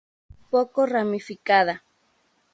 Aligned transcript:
Poco 0.49 0.87
ramificada. 0.87 1.83